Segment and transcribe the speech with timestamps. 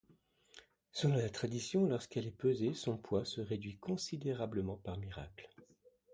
[0.91, 5.47] Selon la tradition, lorsqu'elle est pesée, son poids se réduit considérablement par miracle.